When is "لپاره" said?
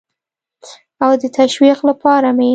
1.89-2.27